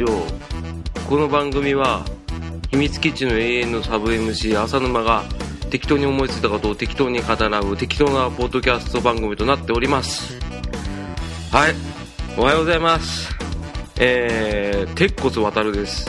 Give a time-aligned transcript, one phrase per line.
[0.00, 0.06] 回浅沼劇場
[1.08, 2.04] この番組は
[2.70, 5.24] 秘密基地の永遠のサブ MC 浅沼が
[5.70, 10.38] 適当に思いついたことを適当に語らう適当なポッドキャスト番組となっております。
[11.52, 11.74] はい。
[12.36, 13.28] おはようございます。
[13.98, 16.08] えー、鉄骨渡るです。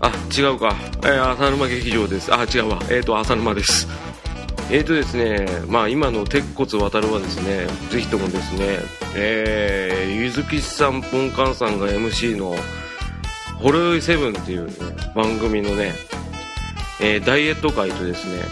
[0.00, 2.32] あ違うか、えー、浅沼劇場です。
[2.32, 2.78] あ違うわ。
[2.84, 3.88] えっ、ー、と浅沼です。
[4.70, 8.78] えーとですね、まあ今の鉄骨渡るはですね、ぜひともですね、
[9.16, 12.54] えー、ゆずきさん、ポンカンさんが MC の、
[13.60, 14.72] ホロヨイセブンっていう、ね、
[15.14, 15.92] 番組のね、
[17.00, 18.42] えー、ダイエット会とですね、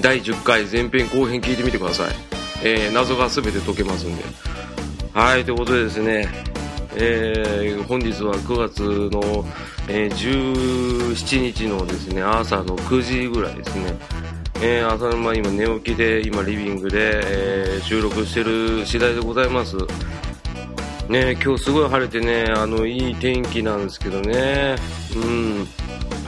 [0.00, 2.14] 第10回前編後編聞いてみてください。
[2.64, 4.22] えー、謎が全て解けますんで。
[5.12, 6.28] はい、ということでですね、
[6.94, 9.44] えー、本日は9月の、
[9.88, 13.94] えー、17日のですね、朝の9時ぐらいですね、
[14.64, 19.76] えー、朝沼今寝起きで今リビングで、えー、収録してる次第でございます
[21.08, 24.76] ね今日すごい晴れてねあのいい天気なんですけどね。
[25.16, 25.68] うん。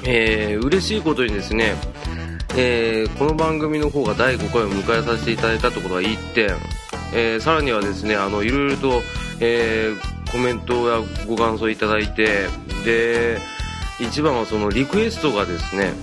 [0.07, 1.75] えー、嬉しいことにですね
[2.57, 6.51] えー、この番組の方が第5回を迎えさせていただいたところは1点、
[7.13, 9.03] えー、さらにはですねあのいろいろと、
[9.41, 12.47] えー、コメントやご感想いただいて
[12.85, 13.41] で
[13.99, 15.95] 一番はそのリクエストがですね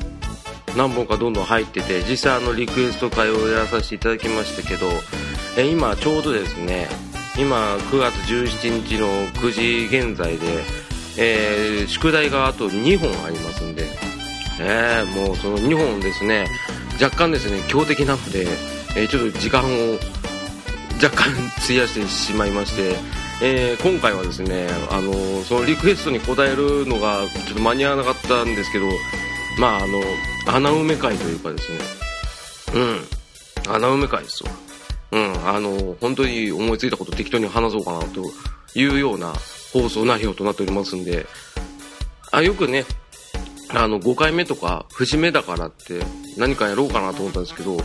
[0.76, 4.90] 何本かどんどん入ってて実際あのリクエスト会をやらさせていただきましたけど、
[5.58, 6.88] え今ちょうどですね
[7.38, 10.64] 今9月17日の9時現在で、
[11.18, 13.86] えー、宿題があと2本ありますんで、
[14.60, 16.46] えー、もうその2本ですね
[17.02, 18.48] 若干ですね強敵なので、
[18.96, 19.94] えー、ちょっと時間を
[21.02, 21.32] 若干
[21.64, 22.96] 費やしてしまいまして、
[23.42, 28.86] えー、今回はですね、あのそのリクエストに答えるのがちょっと間に合わなかったんですけど
[29.60, 30.00] まああの
[30.56, 31.80] 穴埋め会というかですね
[32.76, 34.52] うん穴埋め会ですわ
[35.12, 38.24] うんあの本当に思いついたこと適当に話そうかなと
[38.76, 39.34] いうような
[39.74, 41.26] 放送内容となっておりますんで。
[42.32, 42.86] あよくね
[43.74, 46.02] あの5回目とか節目だからって
[46.38, 47.78] 何かやろうかなと思ったんですけど、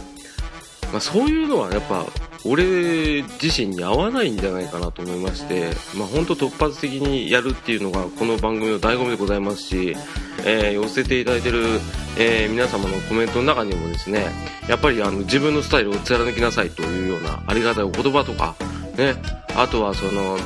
[0.92, 2.06] まあ、そういうのはやっぱ
[2.48, 9.96] 俺自身に合わないんじゃないかなと思いまして、まあ、本当突発的にやるっていうのがこの番組の醍醐味でございますし、
[10.44, 11.64] えー、寄せていただいてる、
[12.18, 14.26] えー、皆様のコメントの中にもですね
[14.68, 18.54] やっぱりあの自分のスタイルを貫きなさいというようなありがたいお言葉とか、
[18.96, 19.14] ね、
[19.56, 20.38] あとはその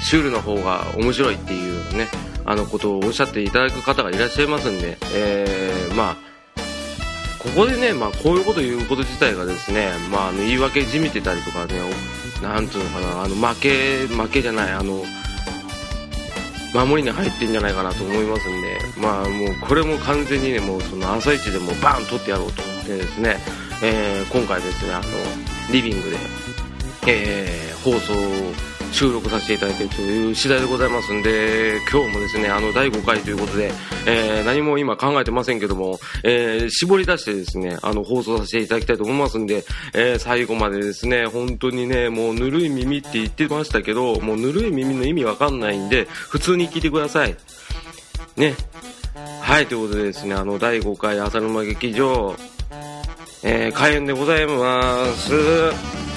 [0.00, 2.08] シュールな方が面白いっていうね
[2.44, 6.33] あのことをおっしゃっていただく方がいらっしゃいますんで、えー、まあ
[7.44, 11.74] ここでね、まあ、こういうこと言うこと自体がですね、まあ、あの言い訳じみてたりとかね、
[12.42, 15.04] なんていうのかな、あの負け、負けじゃない、あの、
[16.74, 23.36] 守りに入ってんじゃないかなと思いますんで、まあもうこれも完全にね、もうその朝一でもバーン取ってやろうと思ってですね、
[23.82, 25.04] えー、今回ですね、あの、
[25.70, 26.16] リビングで、
[27.06, 28.14] えー、放送
[28.94, 33.72] 収録させていただいているという次第でございますんで、今日もですね、あの、第5回ということで、
[34.06, 47.34] えー、何も今考えてませんけども、えー、絞り出してですね、あの、放送させていただきたいと思いますんで、えー、最後までですね、本当にね、もうぬるい耳って言ってましたけど、もうぬるい耳の意味わかんないんで、普通に聞いてください。
[48.36, 48.54] ね。
[49.40, 52.36] はい、ということでですね、あの、第5回浅沼劇場、
[53.42, 56.13] えー、開演でございます。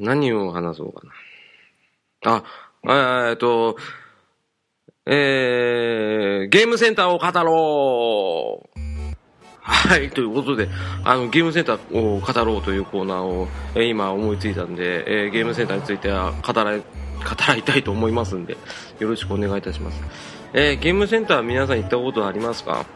[0.00, 1.02] 何を話そうか
[2.22, 2.42] な。
[2.86, 3.76] あ、えっと、
[5.06, 8.80] えー、ゲームセンターを語ろう
[9.62, 10.68] はい、ということで、
[11.04, 16.84] あの、ゲームセンターを語ろうというコーナーを、えー、今思いついたんで、えー、ゲームセンターについては語ら、語
[17.46, 18.56] らいたいと思いますんで、
[18.98, 20.02] よろしくお願いいたします。
[20.54, 22.86] えー、ゲームセンター皆さん行ったことありますか？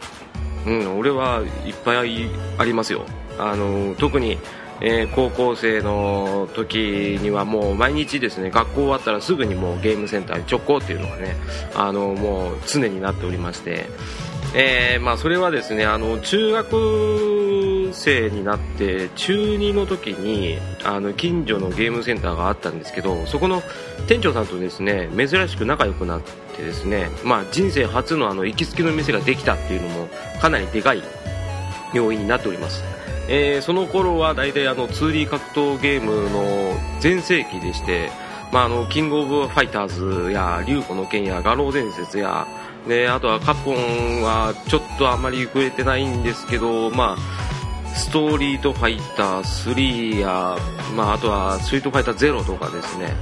[0.67, 3.05] うん、俺はいっぱいありますよ。
[3.39, 4.39] あの、特に、
[4.81, 11.37] えー、高校生の時にはもう毎日ですね学校終わったらすぐにもうゲームセンターに直行っていうのがね
[11.75, 13.87] あのもう常になっておりまして、
[14.55, 23.63] えー、まあ、それはですねあの中学生になって中2の時にあの近所のゲームセンターがあったんですけどそこの
[24.09, 26.21] 店長さんとですね珍しく仲良くなっ
[26.57, 30.09] てですね、まあ、人生初のあの行きつけの店ができたっていうのも
[30.41, 31.03] かなりでかい
[31.93, 32.83] 要因になっております。
[33.29, 38.11] えー、その頃は大体あの 2D 格闘ゲームの全盛期でして、
[38.53, 39.89] まあ、あのキングオブファイター
[40.27, 42.47] ズや竜子の剣や画廊伝説や、
[42.87, 50.57] ね、あとはカプコンはちょっとあまり触れてないんですけど、まあ、ストーリートファイター3や、
[50.95, 53.15] まあ、あとはストリートファイター0とかですね、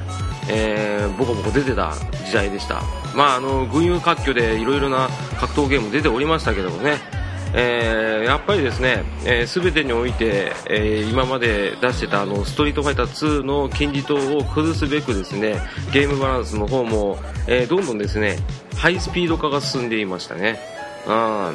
[0.50, 1.94] えー、ボコボコ出てた
[2.26, 2.82] 時代でした、
[3.14, 5.08] まあ、あの群雄割拠でいろいろな
[5.38, 7.21] 格闘ゲーム出ておりましたけどもね
[7.54, 15.60] えー、やっぱりですね、えー、全てにおいて、えー、今まで出してたあのストリートファイター2の金字塔を崩すべくですね
[15.92, 18.38] ゲームバランスの方も、えー、どんどんですね
[18.76, 20.58] ハイスピード化が進んでいましたね。
[21.06, 21.52] あ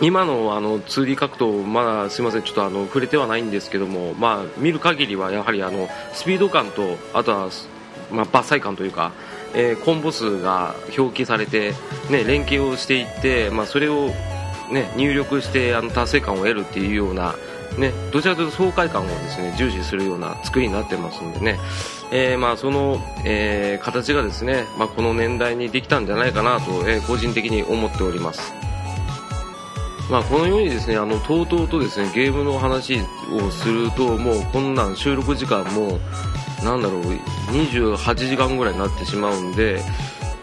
[0.00, 7.48] 今のあの 2D 格闘、まだすみません、ちょっとあの触れてはないんですけども、まあ、見る限りはやはりあのスピード感と、あとは、
[8.12, 9.12] まあ、伐採感というか、
[9.54, 11.72] えー、コンボ数が表記されて、
[12.10, 14.10] ね、連携をしていって、まあ、それを、
[14.72, 17.34] ね、入力してあの達成感を得るっていうような、
[17.78, 21.58] ね、どちらかというと爽快感をですね重視するような作りになってますんでね、
[22.10, 28.54] えー、まあその、えー、形がですね、まあ、この年代にできたんじゃないかなと、えー、個人的に思っております。
[30.10, 32.98] まあ、このようにですねあのとうとうとですねゲームの話
[33.30, 35.98] をするともうこんなん収録時間も
[36.64, 37.02] なんだろう
[37.52, 39.82] 28時間ぐらいになってしまうんで、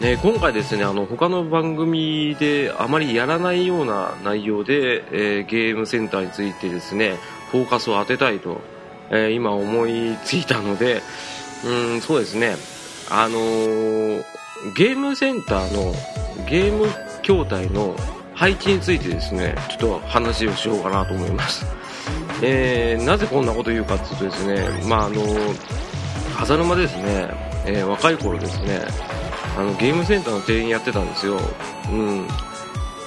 [0.00, 7.16] ね、今回ですねあの他の番組であまりやらないような内容で、えー、ゲームセンターについてですね
[7.50, 8.60] フォーカスを当てたいと、
[9.10, 11.00] えー、今思いついたので
[11.64, 12.56] うんそうですね。
[13.10, 14.24] あのー、
[14.76, 15.94] ゲームセンターの
[16.48, 16.88] ゲーム
[17.22, 17.96] 筐体の
[18.34, 21.64] 配置についてですねちょっと話をしようかなと思います、
[22.42, 25.22] え、なぜこんなこと言うかというとですねまああの
[26.38, 27.28] 浅沼ですね、
[27.64, 28.80] え、若い頃ですね
[29.56, 31.38] あのゲームセンターの店員やってたんですよ。
[31.90, 32.26] うん。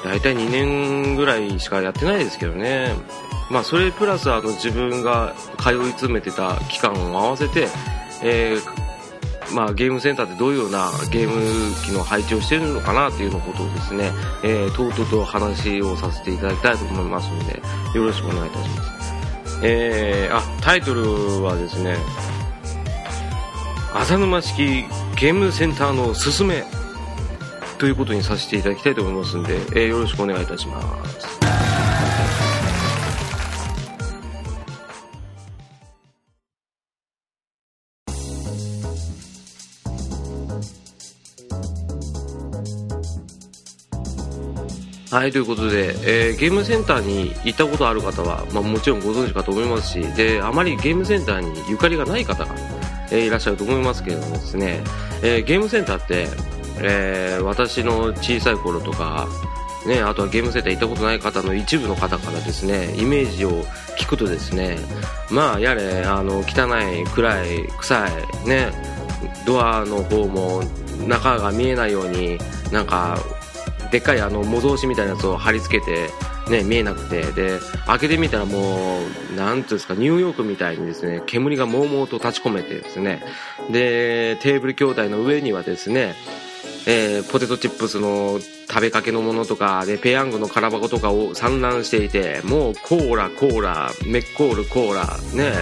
[0.03, 2.93] 大体2年ぐらいしかやってないですけどね。
[3.49, 7.67] まあそれプラスあの自分が通い詰めてた期間を合わせて、
[8.23, 8.89] えー
[9.53, 14.11] まあ、ゲームセンターってどういうようなゲーム機の配置をしてるのかなというのことをですね、
[14.43, 17.61] えー、とうとうと話をさせていただきたいと思いますので、
[17.95, 19.59] よろしくお願いいたします。
[19.63, 21.97] えー、あ、タイトルはですね、
[23.93, 24.85] 浅沼式
[25.19, 26.63] ゲームセンターのすすめ
[27.77, 31.39] ということにさせていただきたいと思いますので、えー、よろしくお願いいたします。
[45.11, 52.78] はい、ということで、えー、ゲームセンターに行ったことある方は、まあ、もちろんご存知かと思いますし、で、あまりゲームセンターにゆかりがない方が、
[53.11, 54.83] え、いらっしゃると思いますけれどもですね、
[55.21, 56.27] え、ゲームセンターって、
[56.81, 59.27] え、私の小さい頃とか、
[59.85, 63.63] ね、あとはゲームセンター行ったことない方の一部の方からですね、イメージを
[63.97, 64.77] 聞くとですね、
[65.29, 68.07] まあ、やれ、あの、汚い、暗い、臭
[68.45, 68.71] い、ね、
[69.45, 70.63] ドアの方も
[71.07, 72.37] 中が見えないように、
[72.71, 73.17] なんか、
[73.91, 76.09] でっかいあの模造紙みたいなやつを貼り付けて、
[76.49, 77.23] ね、見えなくて。
[77.31, 78.99] で開けてみたらも
[79.33, 83.21] うなんていうんですかニューヨークみたいにですね煙がもうもうと立ち込めてですね。
[83.71, 86.15] でテーブル筐体の上にはですね
[86.87, 95.05] えー、ポテトチップスの食べかけのものとかでペヤングの空箱とかを散乱していてもうコーラコーラメッコールコーラ
[95.35, 95.53] ね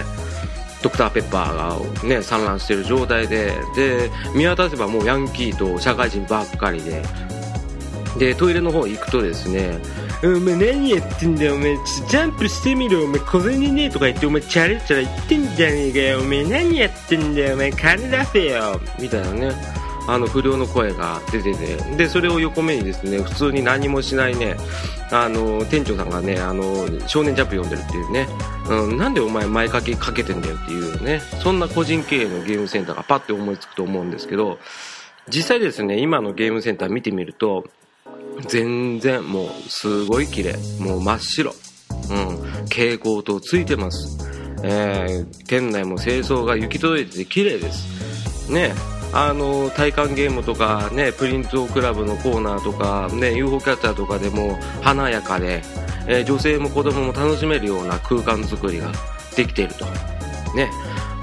[0.82, 3.52] ドクターペッパーがね散乱してる状態で。
[3.74, 7.02] で見渡せばもうヤンキーと社会人ばっかりで。
[8.18, 9.78] で、トイレの方行くとですね、
[10.22, 19.52] お前何やってんだよ、お前、ジャンプしてみろ、お前、小銭ねえとか言って、お前、チャレチャレ言ってんじゃねえかよ、お前、何やってんだよ、お前、金出せよ、みたいなね、
[20.08, 24.56] あの、不良の声が出てて、で、それを横目にですね、普通に何もしないね、
[25.12, 28.26] あの、店長さんがね、あの、少年ジャンプ読んでるっていうね、
[28.68, 34.58] うん、なんでお前前掛けかけてんだよっていうね、そんな個人経営のゲームセンターがパッて思いつくと思うんですけど、
[35.28, 37.64] 実際ですね、今のゲームセンター見てみると、
[38.46, 40.56] 全然もうすごい綺麗。
[40.78, 41.54] もう真っ白。
[42.10, 42.36] うん。
[42.64, 44.18] 蛍光灯ついてます。
[44.62, 48.50] えー、店内も清掃が行き届いてて綺麗です。
[48.52, 48.72] ね。
[49.12, 55.62] あの体感ゲームとかねプリントクラブのコーナーとかね UFO キャッチャーとかでも華やかで、
[56.06, 58.92] えー、女性も子供も楽しめるような空間作りが
[59.34, 59.86] できていると。
[60.54, 60.70] ね。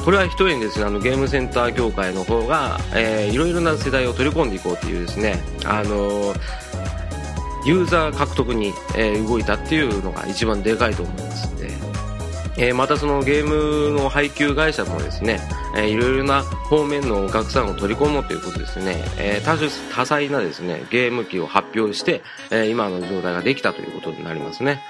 [0.03, 6.65] これは一重にですねあのゲームセンター業界の方が、えー、いろいろな世代を取り込んでいこうというですねあのー
[7.65, 11.71] ユーザー獲得に、え、動いたっていうのが一番でかいと思いますんで、
[12.57, 15.41] え、またそのゲームの配給会社もですね、
[15.75, 24.81] え、いろいろな方面のお客さんを取り込もうということですね、え、多種多彩なですねゲーム機を発表して、え、今の状態ができたということになりますね。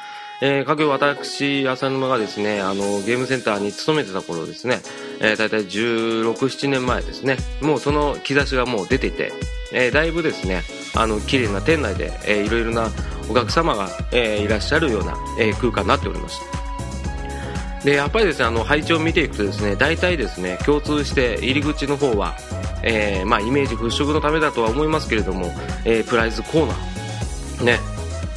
[0.42, 4.82] えー、かく私、浅沼がですね、あの、ゲームセンターに勤めてた頃ですね、
[5.22, 9.32] えー、大体16、7年前ですね、もうその兆しがもう出ていて、
[9.72, 10.64] えー、だいぶですね、
[10.96, 12.90] あの綺麗な店内で、えー、いろいろな
[13.30, 16.42] お客様が、えー、いらっしゃるような、えー、空間になっております
[17.84, 22.36] でやっぱりですねあの配置を見ていくとですね大体ですね共通して入り口の方は、
[22.84, 25.46] えーまあ、イメージ払拭のためだとは思いますけれども、
[25.86, 27.80] えー、プライズコーナーね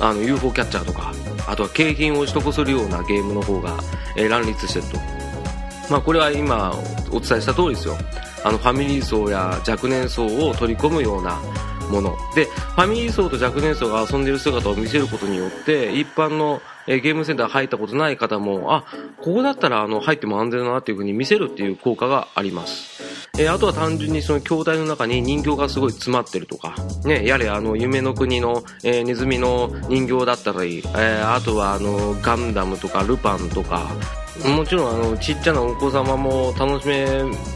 [0.01, 1.13] あの UFO キャッチャーとか
[1.49, 3.79] あとは景品を取得するようなゲームの方が、
[4.17, 5.19] えー、乱立してると。
[5.91, 6.75] まあ、これは今
[7.11, 7.97] お伝えした通りですよ。
[8.45, 11.41] あのファミリー層や若年層を取り込むような
[11.89, 12.17] もの。
[12.35, 18.85] でファミリー層と若年層が遊んでいる姿を見せることによって一般のえゲームセンター入ったことない方もあ
[19.19, 23.29] ここだったらあの入っても安全だなっていう風に見せるっていう効果があります。
[23.39, 33.89] えあとは単純にその筐体の中に人形がすごい詰まってるとか、ね、やれあの夢の国の、えー、ネズミの人形だったり、えー、あとはあのガンダムとかルパンとか
[34.47, 37.07] もちろんあのちっちゃなお子様も楽しめ、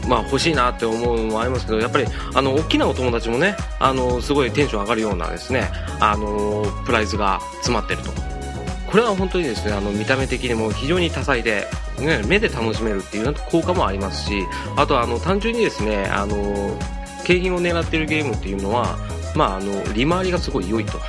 [0.07, 8.11] まあ、欲しいなって思うのもありますけどやっぱりあの大きなお友達もねあのすごいテンション上がるようなですねあのプライズが詰まってると。
[8.93, 11.67] これは本当にですねあの見た目的にも非常に多彩で、
[11.99, 16.77] ね、目で楽しめるっていう効果もありますしあとはあの単純にですねあの
[17.23, 18.97] 景品を狙っているゲームっていうのは、
[19.35, 20.99] まあ、あの利回りがすごい良いと。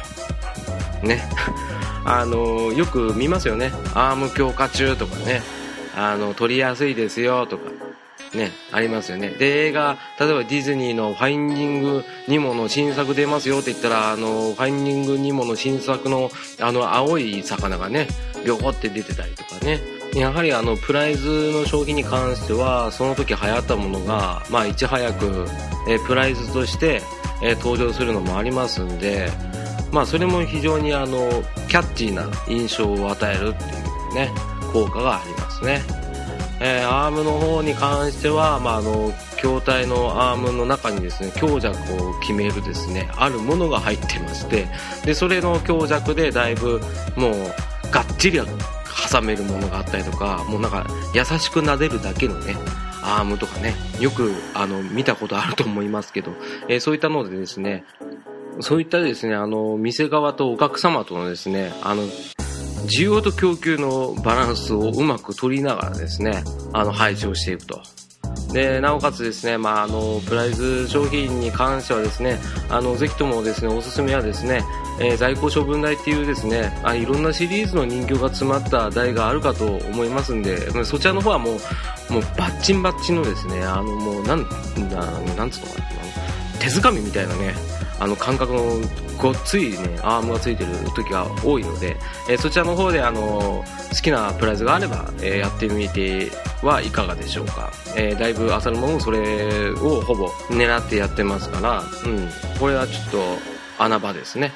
[1.03, 1.23] ね。
[2.07, 3.73] あのよく見ますよね。
[3.95, 5.43] アーム強化中とかね。
[5.97, 7.71] あの、撮りやすいですよとか、
[8.35, 9.31] ね、ありますよね。
[9.31, 18.09] で、映画、例えばディズニーのファインディングニモの新作出ますよって言ったら、あの、ファインディングニモの新作の、あの、青い魚がね、
[18.45, 19.81] ビョコって出てたりとかね。
[20.15, 25.47] やはりあの、プライズの商品に関しては、その時流行ったものが、まあ、いち早く、
[25.89, 27.03] えプライズとして、
[27.43, 29.29] え登場するのもありますんで、
[29.93, 33.69] まあ、それも非常にあの、キャッチーな印象を与えるってい
[34.11, 34.31] うね、
[34.75, 35.83] 効果がありますね。
[36.61, 41.77] えー、アームの方に関しては、まあ、あの、筐体のアームの中にですね、強弱
[42.09, 44.67] を決めるですね、あるものが入ってまして、
[45.05, 46.81] で、それの強弱でだいぶ
[47.17, 47.35] もう、
[47.91, 48.41] がっちり
[49.11, 52.57] 挟めるものがあったりとか、もうなんか優しく撫でるだけのね、
[53.03, 56.33] アームとかね、よくあの見たことあると思いますけど、
[56.69, 57.85] えー、そういったのでですね、
[58.61, 62.05] そういったですね、あの、店側とお客様とのですね、あの、
[62.85, 67.83] 需要と供給のバランスをうまく取りながらですね、あの、配置をしていくと。
[68.53, 72.39] で、なおかつですね、まあ、あの、プライズ商品に関してはですね、
[72.71, 74.63] あの、ぜひともですね、おすすめはですね、
[75.01, 81.53] えー、在庫処分台っていうですね、あいろんなシリーズの人形が詰まった台があるかと思いますんで、そちらの方はも
[82.11, 84.43] う、もうバッチンバッチンのですね、あの、もう、なん、
[84.91, 85.87] ななんつうのかな、
[86.61, 87.55] 手づかみみたいなね、
[88.01, 88.63] あの感覚の
[89.19, 91.97] ごっついねアームがついてる時が多いので、
[92.29, 96.31] えー、そちらの方であの好きなプライズがあれば、えー、やってみて
[96.63, 103.19] はいかがでしょうか、えー、だいぶ浅沼もそれをほぼ狙ってやってますから、うん、これはちょっと
[103.79, 104.53] 穴場ですね。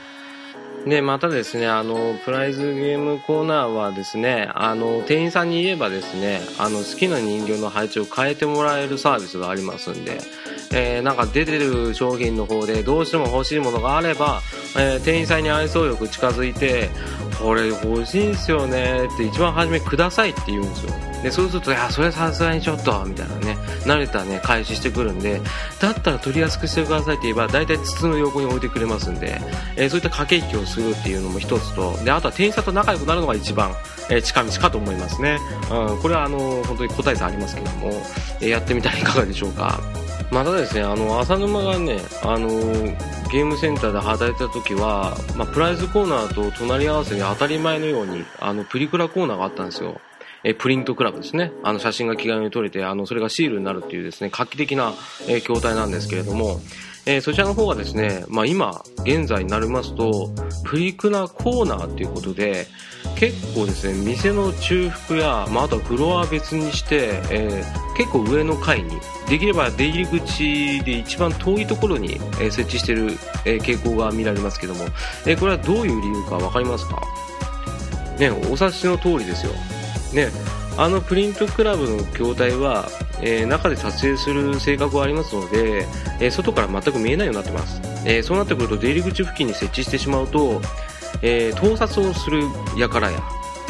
[0.89, 10.19] で、またですね、あの、プライズゲームコーナーはですね、あの、店員さんに言えばですね、あの、好きな人形の配置を変えてもらえるサービスがありますんで、
[10.73, 14.41] えー、なんか出てる商品の方でどうしても欲しいものがあれば、
[14.77, 16.89] えー、店員さんに愛想よく近づいて、
[17.43, 21.08] これ欲しいんすよねって一番初めくださいって言うんですよ。
[21.23, 25.41] で、そうすると、いや、それさすがにちょっと、みたいなね、慣れたね、開始してくるんで、
[25.81, 29.41] だったら取りやすくしてくださいって言えば、大体筒の横に置いてくれますんで、
[29.77, 33.75] えー、そういった駆け引きをするっていうのも一つと、で、あとは店員さんと仲良くなるのが一番、
[34.11, 35.39] えー、近道かと思いますね。
[35.71, 37.89] うん、これはあの、本当に答え差ありますけども、
[38.41, 39.81] えー、やってみたらいかがでしょうか。
[40.31, 42.49] またですね、あの、浅沼がね、あの
[43.31, 50.01] ゲームセンターで働いてた時は、まあ、プライズコーナーと隣り合わせに当たり前のように、あの、プリクラコーナーがあったんですよ。
[50.45, 51.53] えプリントクラブですね。
[51.63, 54.95] あの写真が気軽に撮れて、あの、それがシールになるっていうですね、画期的な、
[55.27, 56.61] え筐体なんですけれども、
[57.07, 60.31] えー、そちらの方がですね、まあ、今、現在になりますと、
[60.65, 62.67] プリクラコーナーということで、
[63.17, 68.91] 結構ですね、店の中腹や、まあ、あとはフロア別にして、えー、結構上の階に、
[69.29, 74.85] できれば出入り口で一番遠いところに、え、設置している、え傾向が見られますけども、
[75.27, 77.01] えこれはどういう理由かわかりますか？
[78.19, 79.53] ね、お察しの通りですよ。
[80.13, 80.31] ね、
[80.79, 82.89] あのプリントクラブの筐体は、
[83.21, 85.87] えー、中で撮影する性格はありますので、
[86.21, 90.61] えー、外から全く見えないようになってます、えー、そうなってくると出入り口付近に設置してしまうと、
[91.23, 92.43] え盗撮をする
[92.77, 93.19] 輩や、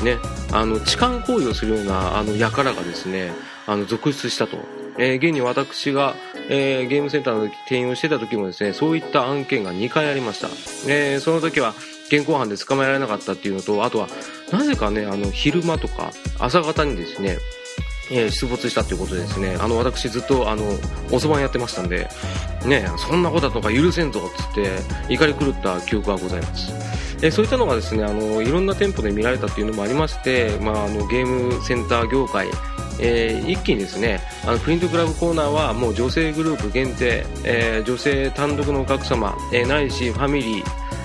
[0.04, 0.18] ね、
[0.52, 3.32] あの痴漢行為をするようなあの輩がですね
[3.66, 4.58] あの続出したと、
[4.98, 6.14] え現に私が、
[6.50, 10.48] えゲームセンターの店員をしてた時もですねそういった案件が2回ありました、
[10.86, 11.74] えその時は
[12.08, 14.08] 現行犯で捕まえられなかったっていうのとあとは
[14.52, 17.38] なぜかねあの昼間とか朝方にですね
[18.10, 20.64] え、出没したということでですね、あの、私ずっと、あの、
[21.12, 22.08] おそばやってましたんで、
[22.64, 26.72] ね、そんなことだとか許せんぞ、つって、怒り狂った記憶がございます。
[27.20, 32.48] え、そういったのがですね、あの、いろんな店舗で見られたっていうのもありまして、まあ、あの、ゲームセンター業界、
[33.00, 40.64] えー、一気にですね、あの、プリントクラブコーナーはもう女性グループ限定、えー、女性単独のお客様、えー、ないしファミリー、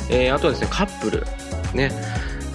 [0.10, 1.26] えー、あとはですね、カップル、
[1.74, 1.92] ね、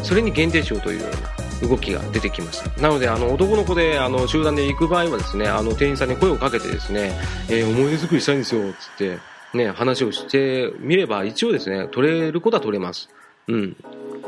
[0.03, 7.13] それに限定しようというような動きが出てきましたなのであの男の子であの集団で行く場合はですねあの店員さんに声をかけてですね、
[7.49, 9.19] えー、思い出作りしたいんですよつって
[9.55, 13.09] ね話をしてみれば一応ですね取れることは取れます
[13.49, 13.77] うん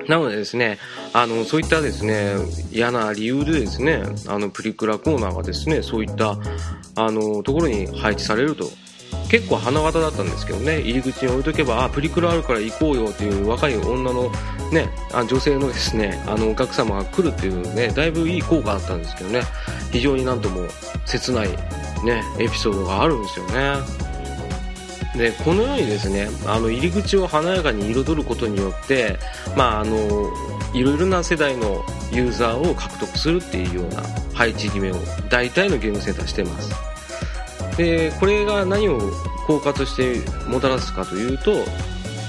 [0.09, 0.79] なのでですね、
[1.13, 2.35] あの、そういったですね、
[2.73, 6.37] 嫌な理由でですね、あの、プリクラコーナーがですね、そういった、
[6.97, 8.65] あの、ところに配置されると。
[9.31, 14.31] 結構花形だったんですけどね、入り口に置いとけば、あ、プリクラあるから行こうよっていう若い女の
[14.73, 19.43] ね、あ女性のですね、あの、お客様が来るっていうね、だいぶいい効果だったんですけどね、
[19.93, 20.67] 非常になんとも
[21.07, 21.49] 切ない
[22.05, 24.11] ね、エピソードがあるんですよね。
[25.17, 29.19] でこのようにですねあの入り口を華やかに彩ることによって、
[29.57, 29.99] まあ、あの
[30.73, 34.03] いろいろな世代のユーザーを獲得するっていうような
[34.35, 34.95] 配置決めを
[35.29, 36.90] 大体のゲームセンターしてます。
[37.77, 38.99] でこれが何を
[39.47, 41.53] 効果としてもたらすかというと、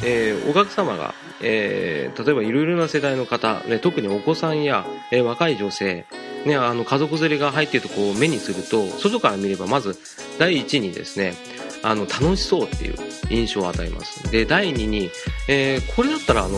[0.03, 6.05] えー、お客様が、えー、例えばいろいろな世代の方、ね、特にお子さんや、えー、若い女性、
[6.45, 9.97] ね、あの家族連れが入っているとこを目にすると外から見ればまず
[10.39, 11.33] 第一にですね
[11.83, 12.95] あの楽しそうっていう
[13.29, 14.31] 印象を与えます。
[14.31, 15.09] で第2に、
[15.47, 16.57] えー、これだったらあの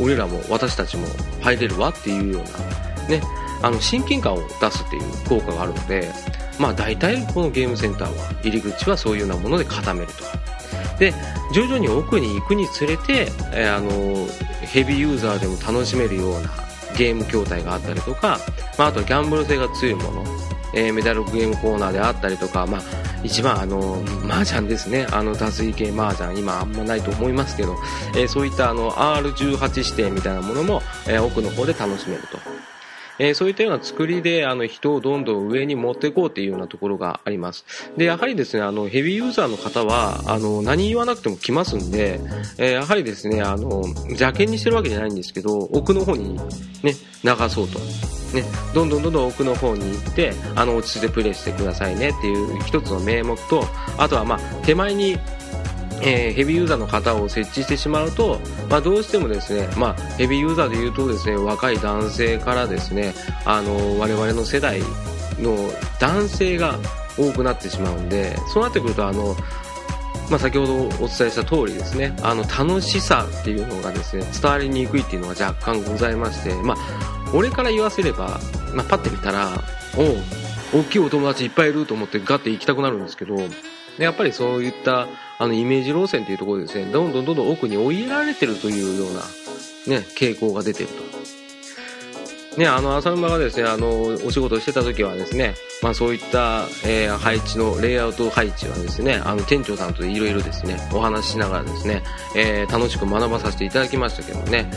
[0.00, 1.06] 俺らも私たちも
[1.40, 3.22] 入れるわっていうようなね
[3.62, 6.12] あの親近感を出すっていう効果があるので
[6.58, 10.24] まあ大体このゲームセンターは入り口はそういうようなもので固めると
[10.98, 11.14] で
[11.52, 13.90] 徐々に奥に行くにつれて、えー、あの
[14.60, 16.50] ヘビーユーザーでも楽しめるような
[16.96, 18.38] ゲーム筐体があったりとか、
[18.76, 20.24] まあ、あとギャンブル性が強いもの
[20.74, 22.82] えー、メダルゲームコーナーであったりとか、まあ、
[23.22, 25.06] 一番あの、麻雀ですね。
[25.10, 27.76] あの、脱水系麻雀、今あんまないと思いますけど、
[28.14, 32.38] えー、そういったあの、R18 指定みたいなものも、えー、奥の方で楽しめると。
[33.18, 37.64] えー、そういったような作りであの人をどんどん上に持っていこうというようなところがあります。
[37.96, 42.20] で、やはりですね、あの、ヘビーユーザーの方は、あの、何言わなくても来ますんで、
[42.58, 46.36] えー、やはりですね、あの、邪険にしてるわけじゃないんですけど、奥の方に
[46.82, 47.78] ね、流そうと。
[48.34, 53.64] ね、どんどんどんどん奥の方に行って、あの、落ち着いてプレイしてくださいねっていう一つの名目と、
[53.96, 55.18] あとはまあ、手前に
[56.02, 64.80] えー、ヘビーユーザーの方を設置してしまうと、まあ、どうしてもですね、まあ、ヘビーユーザーで言うとですね、若い男性からですね、あの、我々の世代
[65.38, 65.56] の
[66.00, 66.78] 男性が
[67.16, 69.36] 多くなってしまうんで、そうなってくると、あの、
[70.30, 78.40] まあ、先ほどお伝えした通りですね、あの、楽しさっていうのがですね、伝わりにくいっていうのが若干ございまして、まあ、俺から言わせれば、
[78.74, 79.50] まあ、パッて見たら
[79.96, 80.02] お
[80.76, 83.36] お大きいお友達いっぱいいると思ってガッて行きたくなるんですけど
[83.98, 85.06] でやっぱりそういった
[85.38, 89.20] あのイメージ路線っていうところでですねどんどんどんどん奥に追いやられてるというような、
[90.00, 91.18] ね、傾向が出てると。
[92.58, 102.02] ね、あの浅沼がですねあのお仕事してた時はですね、まあ、そういった、えー、配置のレイアウト配置はですねあの店長さんといろいろですねお話ししながらですね、
[102.34, 104.68] えー、楽しく学ばさせていただきましたけどね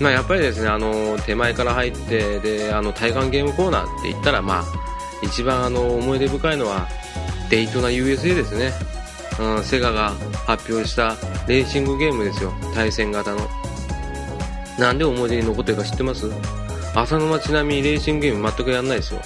[0.00, 4.64] まあ、やっぱりですねあの手前から入ってであの対岸ゲームコーナーって言ったら、まあ、
[5.22, 6.86] 一番あの思い出深いのは
[7.50, 8.72] デイトナ USA ですね、
[9.40, 10.10] うん、セガが
[10.46, 12.52] 発表したレーシングゲームですよ。
[12.74, 13.38] 対戦型の。
[14.78, 16.30] なんで思い出に残ってるか知ってます？
[16.94, 19.20] 浅沼ちなみにレーシングゲーム全くやんないですよ、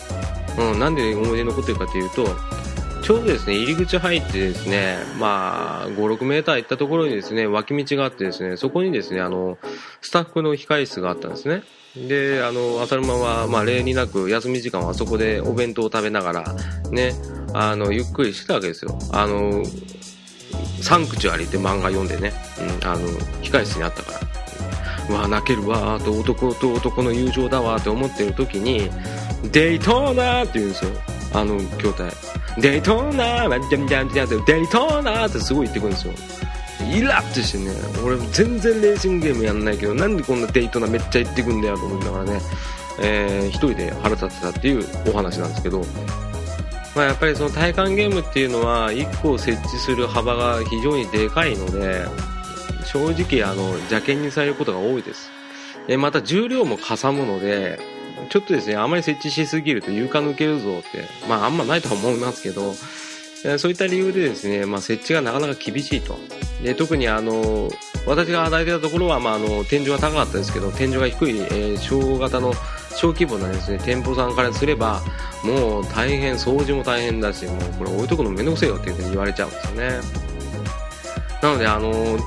[0.59, 2.27] うん、なんで思い出に残ってるかというと
[3.03, 9.59] ちょうどですね、入り口入ってですね、まあ、5、6メーター行ったところにですね、脇道があってですね、そこにですね、あの、
[10.01, 11.63] スタッフの控室があったんですね。
[11.97, 16.55] で、あの、浅沼は、まあ、例になく、休み時間はそこでお弁当を食べながら、
[16.91, 17.15] ね、
[17.55, 18.99] あの、ゆっくりしてたわけですよ。
[19.13, 19.63] あの、
[20.83, 22.33] サンクチュアリって漫画読んでね、
[22.83, 23.09] うん、あの、
[23.43, 24.21] 控室にあったから。
[25.11, 28.91] うわ、泣けるわ、と男と男の友情だわ、って思ってる時に、
[29.53, 30.91] デイトーナーって言うんですよ。
[31.33, 32.13] あの、筐体。
[32.59, 36.15] デイトーナージャンジャンジャンってデイトーナーってすごい言ってくるんですよ
[36.93, 37.71] イラッとしてね
[38.05, 42.41] 俺全然レーシングゲームやんないけどなんでこんなデイトーナーめっちゃ言ってくんだよと思いながらね、
[43.01, 45.83] えー、一人で腹立ってたっていうお話なんですけど
[47.01, 52.05] まあ、やっぱりその体感ゲームっていうのは1個を設置する幅が非常にでかいので
[52.85, 55.31] 正直あの邪険にされることが多いです
[55.87, 57.79] でまた重量もかさむので
[58.29, 62.75] ちょっとですね、あまり設置しすぎると床抜けるぞって、まああんまないとは思いますけど、
[63.59, 66.19] そういった理由でですね、まあ、設置がなかなか厳しいと。
[66.63, 67.71] で特にあの、
[68.07, 72.53] 私が働いてたところは、まあ、あの、天井が高かったですけど、天井が低い、えー、小型の、
[72.97, 75.01] 小規模なですね、店舗さんからすれば、
[75.45, 80.01] もう大変、掃除も大変だし、もうこれ置いとくのめんどくせえよっていうふうに言われちゃうんですよね。
[81.43, 82.19] なので、あの、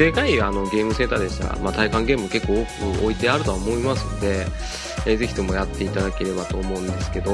[0.00, 4.46] でかいあのゲームセンターでしたら、まあ、体感ゲーム結構多く置いてあるとは思いますので、
[5.06, 7.32] えー、ぜひともやっていただければと思うんですけど、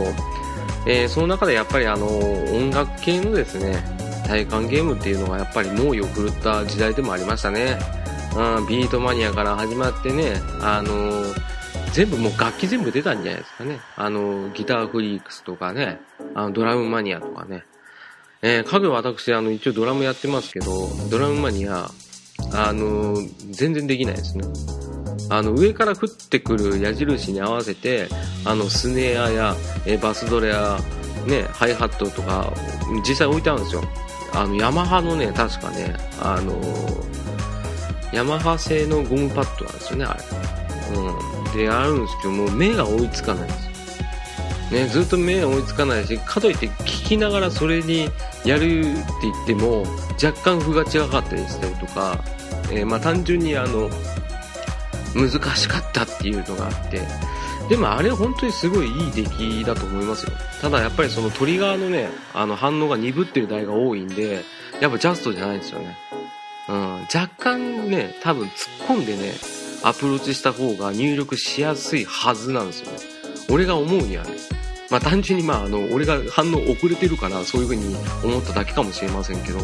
[0.84, 3.84] えー、その中でやっぱりあの音楽系のですね
[4.26, 7.78] 体感ゲームっていうのがやっぱり猛威を振るった時代でもありましたね、
[8.34, 11.45] うん、ビートマニアから始まってねあのー
[11.96, 13.80] 全部もう楽器全部出たんじゃないですかね。
[13.96, 15.98] あの、ギターフリークスとかね、
[16.34, 17.64] あの、ドラムマニアとかね。
[18.42, 21.88] えー、家具私、あの、一応ドラムやってますけど、ドラムマニア、
[22.52, 23.16] あの、
[23.48, 24.44] 全然できないですね。
[25.30, 28.08] あの、上から降ってくる矢印に合わせて、
[28.44, 29.56] あの、スネアや、
[29.86, 30.78] えバスドレや、
[31.26, 32.52] ね、ハイハットとか、
[33.08, 33.82] 実際置いてあるんですよ。
[34.34, 36.60] あの、ヤマハのね、確かね、あの
[38.12, 40.22] ヤマハ製のゴムパッドなんですよね、あれ。
[40.94, 41.35] うん。
[41.56, 43.76] で、あるんですけど、もう目が追いつかないんですよ。
[44.70, 48.10] ね、ずっと目が追いつかないし、かといって聞きながらそれに
[48.44, 49.84] やるって言っても、
[50.22, 52.18] 若干風が違かったりしたりとか、
[52.72, 53.88] えー、まあ単純にあの、
[55.14, 57.00] 難しかったっていうのがあって、
[57.68, 60.32] でもあれ本当にすごいいい出来だと思いますよ。
[60.60, 64.44] ただやっぱりそのトリガーのね、あの反応が鈍ってる台が多いんで、
[64.80, 65.96] やっぱジャストじゃないんですよね。
[66.68, 68.52] うん、若干ね、多分突っ
[68.88, 69.32] 込んでね、
[69.82, 72.98] アプローチした方が入力しやすいはずなんですよね。
[73.50, 74.30] 俺が思うにはね。
[74.90, 79.58] まあ単純にまああの、俺が反応遅れてるからそういう風に思っただけかもしれませんけど、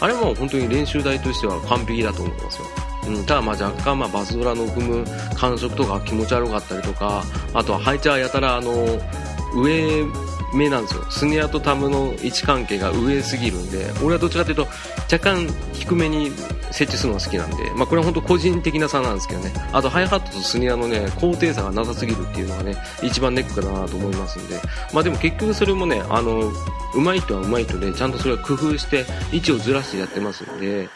[0.00, 2.66] あれは本当に練習台としては完璧だと思いますよ。
[3.08, 5.04] うん、ただまあ若干まあバズドラの踏む
[5.36, 7.22] 感触とか気持ち悪かったりとか、
[7.54, 8.72] あとは配置はやたらあの、
[9.54, 10.04] 上
[10.54, 11.04] 目なんですよ。
[11.10, 14.66] スネアとタムの位置関係が上すぎるんで、俺はどっちかというと
[15.12, 16.30] 若干低めに
[16.70, 19.52] 設置するのが好きなんで、まあこれは本当個人的な差なんですけどね。
[19.72, 24.60] あとハイハットとスネアのね、高低差がなさすぎるっていうのがね、一番ネックかなと思いますんで。
[24.92, 26.52] まあでも結局それもね、あの、
[26.94, 30.88] 上手い人は上手い人で、ちゃんとそれは工夫して位置をずらしてやってますんで、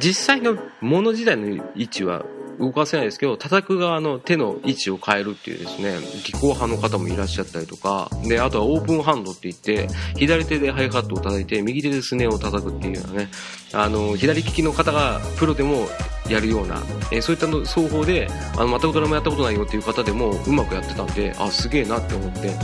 [0.00, 2.24] 実際のもの自体の位置は
[2.60, 13.30] 動かせないですけど、叩く側の手の位置を変えるっていうですね、技巧派の方もいらっしゃったりとか、で、あとはオープンハンドって言って、左手でハイハットを叩いて、右手でスネを叩くっていうようなね、
[13.72, 15.88] あの、左利きの方がプロでも
[16.28, 22.54] やるような、え、そういったの双方で、あの、全くドラムやったことないよっていう方でもうまくやってたんで、あ、すげえなって思って、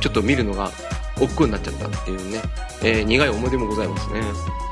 [0.00, 0.72] ちょっと見るのが
[1.20, 2.42] 億劫になっちゃったっていうね、
[2.82, 4.67] えー、苦い思い出もございますね。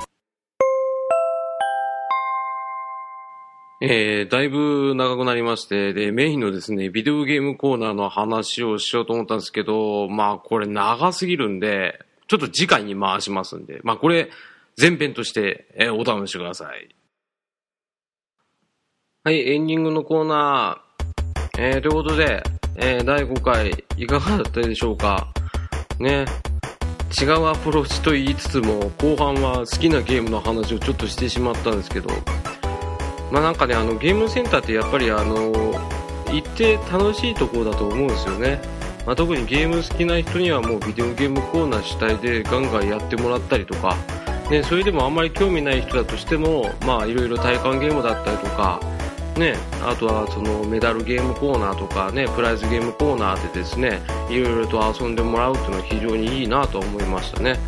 [3.82, 14.30] えー、だいぶ長くなりまして、で、メインのですね、ビデオゲームコーナーの話をしようと思ったんですけど、まあ、これ長すぎるんで、ちょっと次回に回しますんで、まあ、これ、
[14.80, 16.88] 前編として、えー、お試しください。
[19.24, 21.60] はい、エンディングのコーナー。
[21.60, 22.42] えー、ということで、
[22.76, 25.28] えー、第5回、いかがだったでしょうか？
[25.98, 26.24] ね。
[27.20, 32.10] 違うアプローチと言いつつも、後半は好きなゲームの話をちょっとしてしまったんですけど、
[33.30, 35.52] まあなんかねあのゲームセンターってやっぱりあの
[36.32, 38.60] 行って楽しいところだと思うんですよね、
[39.06, 43.96] まあ、特にゲーム好きな人にはもうビデオゲームコーナー主体でガンガンやってもらったりとか、
[44.50, 46.70] ね、それでもあんまり興味ない人だとしても
[47.06, 48.80] いろいろ体感ゲームだったりとか
[49.38, 57.58] ね、あとはそのメダルゲームコーナーとかねプライズゲームコーナーでですねいろいろと遊んでもらうっていうのは非常にいいなと思いましたね、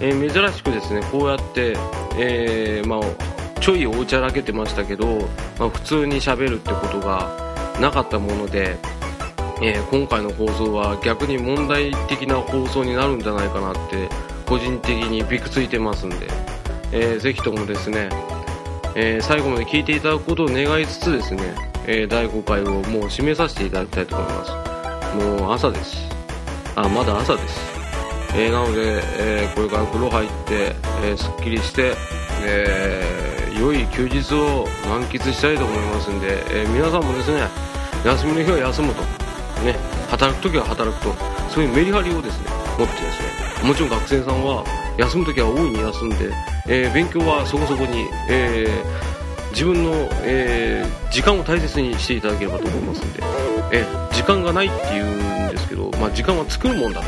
[0.00, 1.76] えー、珍しくですねこうやって、
[2.16, 7.28] えー、まあちょいおちゃらけてましたけど、まあ、普通にしゃべるってことが
[7.78, 8.78] なかったもので、
[9.62, 14.08] えー、今回の放送は逆に問題的な放送になるんじゃないかなって
[14.46, 16.26] 個人的にびくついてますんで、
[16.92, 18.08] えー、ぜひともですね、
[18.96, 21.54] えー、最後まで聞いていただくことを願いつつですね、
[21.86, 24.52] えー、第5回をもう締めさせていただきたいと思います。
[25.16, 26.08] もう朝です。
[26.76, 27.60] あまだ朝です、
[28.34, 31.94] えー、なので、えー、これから風呂入って、えー、すっきりして、
[32.42, 33.29] えー
[33.60, 37.46] 良い休日を満喫したいと思いますんで、えー、皆さんもですね
[38.06, 39.02] 休みの日は休むと、
[39.62, 39.76] ね、
[40.08, 41.14] 働く時は働くと。
[41.50, 42.46] そういうメリハリをですね
[42.78, 44.64] 持ってですねもちろん学生さんは
[44.96, 46.32] 休む時は大いに休んで、
[46.68, 53.22] えー、勉強はそこそこに、えー、自分の、え、時間を大切にしていただければと思いますんで、
[53.72, 57.06] え、時間がないっていうんですけど、まあ、時間は作るもんだと、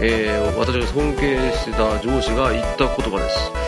[0.00, 3.64] え、私が尊敬してた上司が言った言葉です。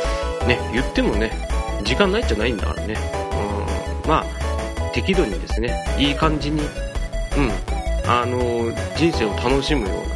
[0.47, 1.56] ね言ってもね
[1.87, 2.94] 時間ないっちゃないんだからね。
[4.05, 4.09] うん。
[4.09, 6.68] まあ、適度にですね、いい感じに、うん、
[8.11, 10.07] あの人生を楽しむようなね、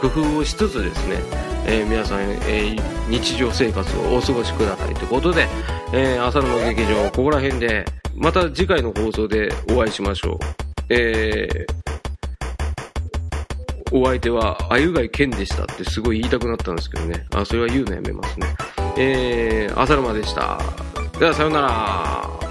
[0.00, 1.16] 工夫をしつつですね、
[1.66, 5.46] えー、皆さん、えー、日常生活をお過ごしくださいということで、
[5.92, 7.84] えー、朝の劇場、ここら辺で、
[8.16, 10.38] また次回の放送でお会いしましょう。
[10.88, 17.26] えー、お相手は、あゆがいけんでしたってすごい言いたくなったんですけどね。
[17.34, 18.46] あ、それは言うのやめますね。
[18.96, 20.58] えー、浅沼でした。
[21.18, 22.43] ではさようなら。